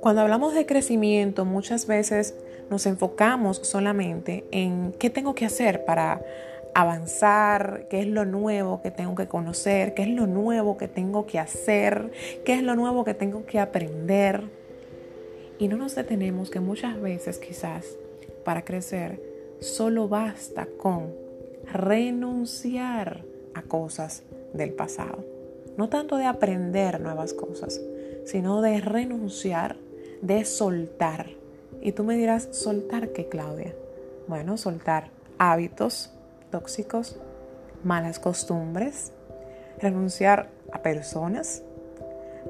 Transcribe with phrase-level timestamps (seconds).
[0.00, 2.34] Cuando hablamos de crecimiento, muchas veces
[2.70, 6.22] nos enfocamos solamente en qué tengo que hacer para
[6.74, 11.26] avanzar, qué es lo nuevo que tengo que conocer, qué es lo nuevo que tengo
[11.26, 12.10] que hacer,
[12.44, 14.44] qué es lo nuevo que tengo que aprender.
[15.58, 17.96] Y no nos detenemos que muchas veces quizás
[18.44, 19.20] para crecer
[19.60, 21.12] solo basta con
[21.72, 23.22] renunciar
[23.54, 25.24] a cosas del pasado.
[25.76, 27.80] No tanto de aprender nuevas cosas,
[28.24, 29.76] sino de renunciar
[30.20, 31.26] de soltar.
[31.80, 33.74] Y tú me dirás, ¿soltar qué, Claudia?
[34.26, 35.08] Bueno, soltar
[35.38, 36.12] hábitos
[36.50, 37.16] tóxicos,
[37.84, 39.12] malas costumbres,
[39.78, 41.62] renunciar a personas,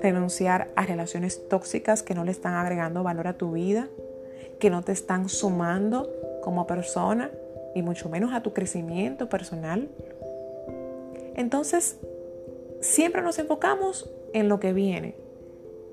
[0.02, 3.88] renunciar a relaciones tóxicas que no le están agregando valor a tu vida,
[4.58, 6.10] que no te están sumando
[6.42, 7.30] como persona
[7.74, 9.88] y mucho menos a tu crecimiento personal.
[11.34, 11.98] Entonces,
[12.80, 15.15] siempre nos enfocamos en lo que viene,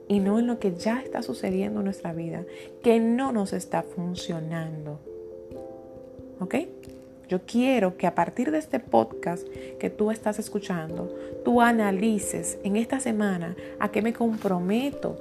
[0.07, 2.45] y no en lo que ya está sucediendo en nuestra vida,
[2.81, 4.99] que no nos está funcionando.
[6.39, 6.55] ¿Ok?
[7.27, 9.45] Yo quiero que a partir de este podcast
[9.79, 11.13] que tú estás escuchando,
[11.43, 15.19] tú analices en esta semana a qué me comprometo,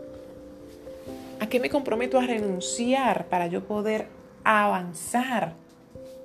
[1.41, 4.07] a qué me comprometo a renunciar para yo poder
[4.45, 5.55] avanzar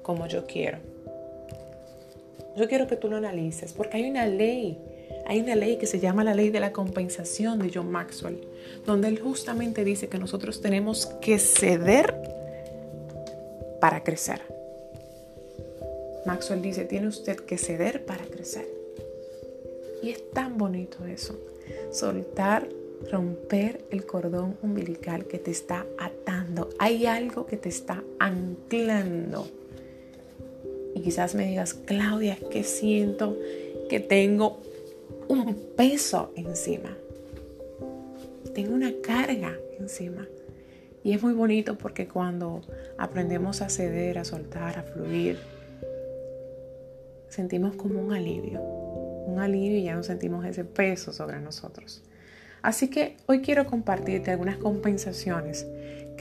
[0.03, 0.78] como yo quiero.
[2.57, 4.77] Yo quiero que tú lo analices porque hay una ley
[5.25, 8.41] hay una ley que se llama la ley de la compensación de John Maxwell,
[8.85, 12.16] donde él justamente dice que nosotros tenemos que ceder
[13.80, 14.41] para crecer.
[16.25, 18.67] Maxwell dice, tiene usted que ceder para crecer.
[20.03, 21.39] Y es tan bonito eso,
[21.91, 22.67] soltar,
[23.11, 26.69] romper el cordón umbilical que te está atando.
[26.77, 29.47] Hay algo que te está anclando.
[31.02, 33.38] Quizás me digas, Claudia, es que siento
[33.89, 34.61] que tengo
[35.27, 36.95] un peso encima.
[38.53, 40.27] Tengo una carga encima.
[41.03, 42.61] Y es muy bonito porque cuando
[42.98, 45.39] aprendemos a ceder, a soltar, a fluir,
[47.30, 48.61] sentimos como un alivio.
[48.61, 52.03] Un alivio y ya no sentimos ese peso sobre nosotros.
[52.61, 55.65] Así que hoy quiero compartirte algunas compensaciones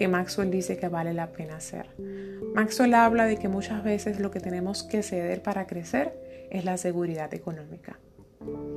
[0.01, 1.91] que Maxwell dice que vale la pena hacer.
[2.55, 6.79] Maxwell habla de que muchas veces lo que tenemos que ceder para crecer es la
[6.79, 7.99] seguridad económica.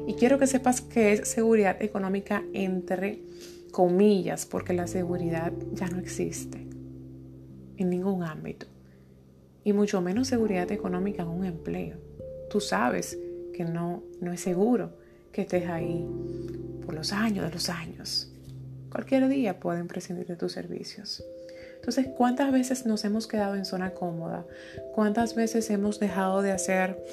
[0.06, 3.22] Y quiero que sepas que es seguridad económica entre
[3.72, 6.68] comillas, porque la seguridad ya no existe
[7.78, 8.66] en ningún ámbito.
[9.64, 12.00] Y mucho menos seguridad económica en un empleo.
[12.50, 13.18] Tú sabes
[13.54, 14.98] que no, no es seguro
[15.32, 16.06] que estés ahí
[16.86, 18.33] por los años de los años.
[18.94, 21.26] Cualquier día pueden prescindir de tus servicios.
[21.78, 24.46] Entonces, ¿cuántas veces nos hemos quedado en zona cómoda?
[24.94, 27.04] ¿Cuántas veces hemos dejado de hacer,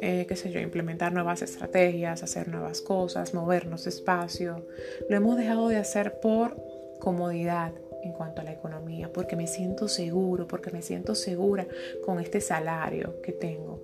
[0.00, 4.66] eh, qué sé yo, implementar nuevas estrategias, hacer nuevas cosas, movernos despacio?
[5.10, 6.56] Lo hemos dejado de hacer por
[7.00, 7.72] comodidad
[8.02, 11.66] en cuanto a la economía, porque me siento seguro, porque me siento segura
[12.02, 13.82] con este salario que tengo.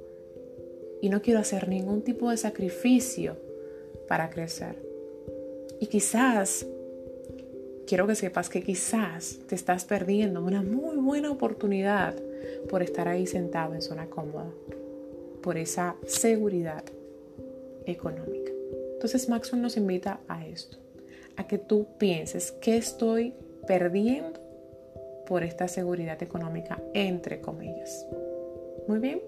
[1.03, 3.37] Y no quiero hacer ningún tipo de sacrificio
[4.09, 4.77] para crecer.
[5.81, 6.67] Y quizás
[7.87, 12.15] quiero que sepas que quizás te estás perdiendo una muy buena oportunidad
[12.69, 14.51] por estar ahí sentado en zona cómoda,
[15.43, 16.85] por esa seguridad
[17.87, 18.53] económica.
[18.95, 20.79] Entonces Maxwell nos invita a esto,
[21.37, 23.35] a que tú pienses qué estoy
[23.67, 24.41] perdiendo
[25.27, 28.07] por esta seguridad económica, entre comillas.
[28.87, 29.23] Muy bien.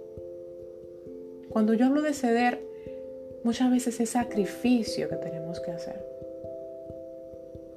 [1.48, 2.60] Cuando yo hablo de ceder,
[3.44, 6.13] muchas veces es sacrificio que tenemos que hacer.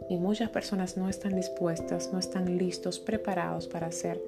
[0.10, 4.22] Y muchas personas no están dispuestas, no están listos, preparados para hacer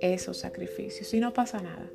[0.00, 1.12] esos sacrificios.
[1.14, 1.90] Y no pasa nada.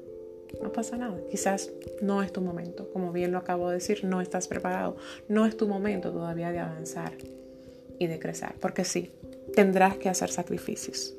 [0.62, 1.18] No pasa nada.
[1.30, 2.90] Quizás no es tu momento.
[2.92, 4.98] Como bien lo acabo de decir, no estás preparado.
[5.28, 7.14] No es tu momento todavía de avanzar
[7.98, 8.54] y de crecer.
[8.60, 9.12] Porque sí,
[9.56, 11.14] tendrás que hacer sacrificios.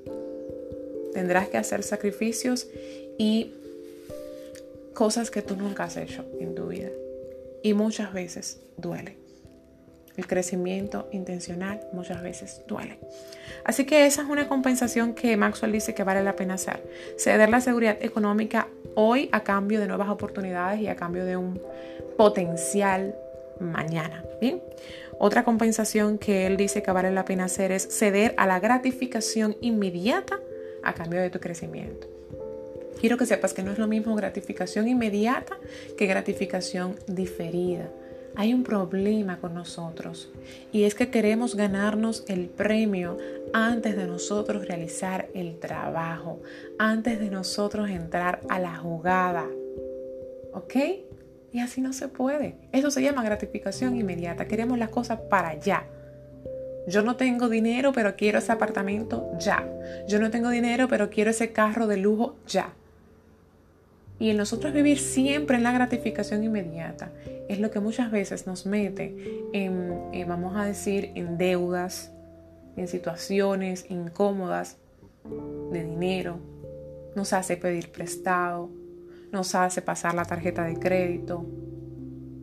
[1.14, 2.68] Tendrás que hacer sacrificios
[3.18, 3.54] y
[4.94, 6.90] cosas que tú nunca has hecho en tu vida.
[7.62, 9.16] Y muchas veces duele.
[10.16, 12.98] El crecimiento intencional muchas veces duele.
[13.64, 16.82] Así que esa es una compensación que Maxwell dice que vale la pena hacer.
[17.16, 21.60] Ceder la seguridad económica hoy a cambio de nuevas oportunidades y a cambio de un
[22.16, 23.14] potencial
[23.60, 24.24] mañana.
[25.18, 29.56] Otra compensación que él dice que vale la pena hacer es ceder a la gratificación
[29.60, 30.40] inmediata
[30.82, 32.08] a cambio de tu crecimiento.
[33.00, 35.56] Quiero que sepas que no es lo mismo gratificación inmediata
[35.96, 37.90] que gratificación diferida
[38.36, 40.30] hay un problema con nosotros
[40.72, 43.18] y es que queremos ganarnos el premio
[43.52, 46.40] antes de nosotros realizar el trabajo,
[46.78, 49.46] antes de nosotros entrar a la jugada.
[50.52, 50.74] ¿Ok?
[51.52, 52.56] Y así no se puede.
[52.72, 54.46] Eso se llama gratificación inmediata.
[54.46, 55.84] Queremos las cosas para allá.
[56.86, 59.68] Yo no tengo dinero, pero quiero ese apartamento ya.
[60.08, 62.74] Yo no tengo dinero, pero quiero ese carro de lujo ya.
[64.20, 67.10] Y en nosotros vivir siempre en la gratificación inmediata
[67.48, 69.16] es lo que muchas veces nos mete
[69.54, 72.12] en, eh, vamos a decir, en deudas,
[72.76, 74.76] en situaciones incómodas
[75.72, 76.38] de dinero,
[77.16, 78.70] nos hace pedir prestado,
[79.32, 81.46] nos hace pasar la tarjeta de crédito,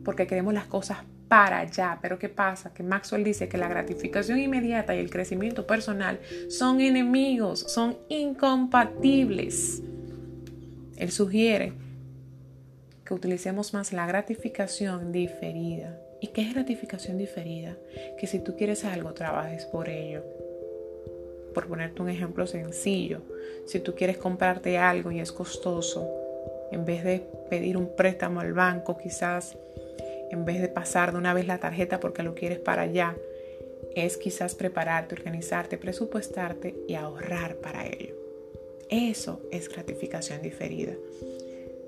[0.04, 0.98] porque queremos las cosas
[1.28, 2.00] para allá.
[2.02, 2.74] Pero ¿qué pasa?
[2.74, 9.84] Que Maxwell dice que la gratificación inmediata y el crecimiento personal son enemigos, son incompatibles.
[10.98, 11.72] Él sugiere
[13.04, 15.96] que utilicemos más la gratificación diferida.
[16.20, 17.76] ¿Y qué es gratificación diferida?
[18.18, 20.24] Que si tú quieres algo, trabajes por ello.
[21.54, 23.22] Por ponerte un ejemplo sencillo,
[23.66, 26.08] si tú quieres comprarte algo y es costoso,
[26.72, 29.56] en vez de pedir un préstamo al banco, quizás
[30.30, 33.16] en vez de pasar de una vez la tarjeta porque lo quieres para allá,
[33.94, 38.17] es quizás prepararte, organizarte, presupuestarte y ahorrar para ello.
[38.90, 40.94] Eso es gratificación diferida.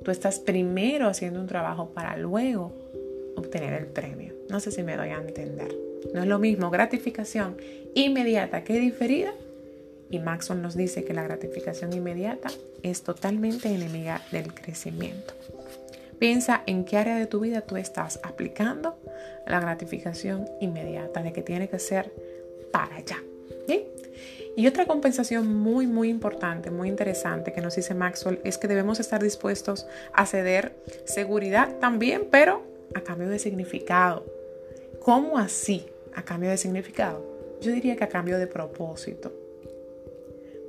[0.04, 2.72] Tú estás primero haciendo un trabajo para luego
[3.36, 4.34] obtener el premio.
[4.48, 5.74] No sé si me doy a entender.
[6.14, 7.56] No es lo mismo gratificación
[7.94, 9.32] inmediata que diferida.
[10.10, 12.50] Y Maxwell nos dice que la gratificación inmediata
[12.82, 15.34] es totalmente enemiga del crecimiento.
[16.18, 18.96] Piensa en qué área de tu vida tú estás aplicando
[19.46, 22.12] la gratificación inmediata, de que tiene que ser
[22.72, 23.22] para allá.
[24.56, 29.00] Y otra compensación muy, muy importante, muy interesante que nos dice Maxwell es que debemos
[29.00, 30.74] estar dispuestos a ceder
[31.04, 32.62] seguridad también, pero
[32.94, 34.24] a cambio de significado.
[35.00, 35.86] ¿Cómo así?
[36.14, 37.24] A cambio de significado.
[37.60, 39.32] Yo diría que a cambio de propósito.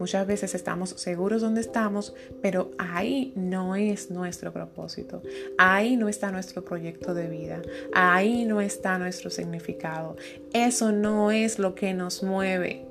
[0.01, 5.21] Muchas veces estamos seguros donde estamos, pero ahí no es nuestro propósito.
[5.59, 7.61] Ahí no está nuestro proyecto de vida.
[7.93, 10.15] Ahí no está nuestro significado.
[10.53, 12.83] Eso no es lo que nos mueve.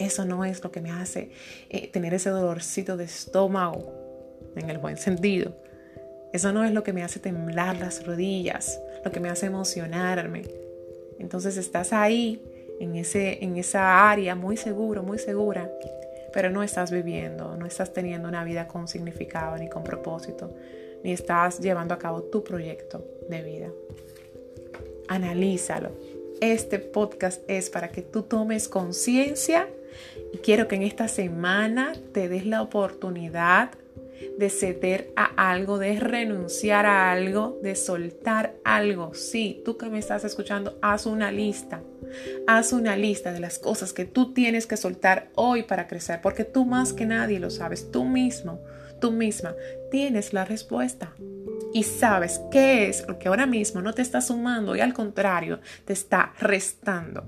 [0.00, 1.28] Eso no es lo que me hace
[1.68, 3.92] eh, tener ese dolorcito de estómago,
[4.56, 5.52] en el buen sentido.
[6.32, 10.44] Eso no es lo que me hace temblar las rodillas, lo que me hace emocionarme.
[11.18, 12.42] Entonces estás ahí
[12.80, 15.70] en, ese, en esa área muy seguro, muy segura,
[16.32, 20.50] pero no estás viviendo, no estás teniendo una vida con significado ni con propósito,
[21.04, 23.68] ni estás llevando a cabo tu proyecto de vida.
[25.08, 25.90] Analízalo.
[26.40, 29.68] Este podcast es para que tú tomes conciencia
[30.32, 33.70] y quiero que en esta semana te des la oportunidad
[34.38, 39.14] de ceder a algo, de renunciar a algo, de soltar algo.
[39.14, 41.82] Sí, tú que me estás escuchando, haz una lista.
[42.46, 46.44] Haz una lista de las cosas que tú tienes que soltar hoy para crecer, porque
[46.44, 48.60] tú más que nadie lo sabes, tú mismo,
[49.00, 49.54] tú misma,
[49.90, 51.12] tienes la respuesta.
[51.72, 55.60] Y sabes qué es lo que ahora mismo no te está sumando y al contrario
[55.84, 57.24] te está restando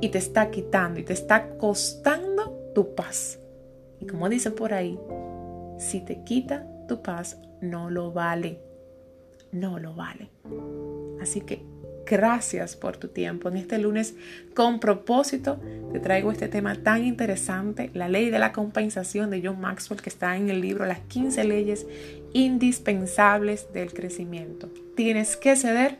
[0.00, 3.38] y te está quitando y te está costando tu paz.
[4.00, 4.98] Y como dicen por ahí,
[5.78, 8.60] si te quita tu paz, no lo vale.
[9.52, 10.30] No lo vale.
[11.20, 11.64] Así que
[12.06, 13.48] gracias por tu tiempo.
[13.48, 14.14] En este lunes,
[14.54, 15.60] con propósito,
[15.92, 20.10] te traigo este tema tan interesante, la ley de la compensación de John Maxwell, que
[20.10, 21.86] está en el libro Las 15 leyes
[22.32, 24.68] indispensables del crecimiento.
[24.94, 25.98] Tienes que ceder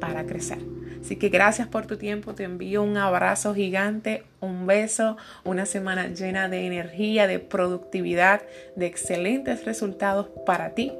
[0.00, 0.58] para crecer.
[1.00, 6.08] Así que gracias por tu tiempo, te envío un abrazo gigante, un beso, una semana
[6.08, 8.42] llena de energía, de productividad,
[8.76, 10.92] de excelentes resultados para ti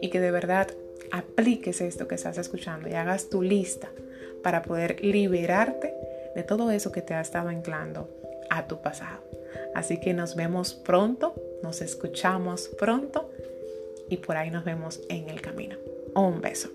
[0.00, 0.68] y que de verdad
[1.12, 3.90] apliques esto que estás escuchando y hagas tu lista
[4.42, 5.94] para poder liberarte
[6.34, 8.08] de todo eso que te ha estado anclando
[8.50, 9.22] a tu pasado.
[9.74, 13.30] Así que nos vemos pronto, nos escuchamos pronto
[14.08, 15.76] y por ahí nos vemos en el camino.
[16.14, 16.70] Un beso.